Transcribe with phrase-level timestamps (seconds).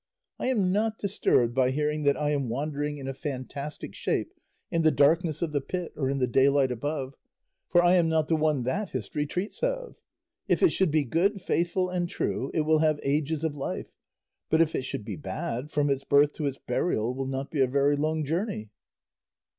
[0.39, 4.33] I am not disturbed by hearing that I am wandering in a fantastic shape
[4.71, 7.13] in the darkness of the pit or in the daylight above,
[7.69, 9.97] for I am not the one that history treats of.
[10.47, 13.91] If it should be good, faithful, and true, it will have ages of life;
[14.49, 17.61] but if it should be bad, from its birth to its burial will not be
[17.61, 18.71] a very long journey."